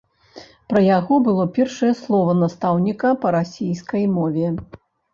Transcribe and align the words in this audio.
Пра 0.71 0.81
яго 0.97 1.19
было 1.27 1.45
першае 1.59 1.91
слова 2.01 2.31
настаўніка 2.41 3.15
па 3.23 3.37
расійскай 3.39 4.13
мове. 4.19 4.47